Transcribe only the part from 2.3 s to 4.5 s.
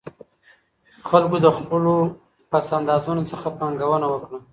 پس اندازونو څخه پانګونه وکړه.